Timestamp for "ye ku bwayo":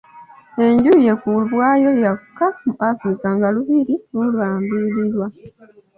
1.05-1.89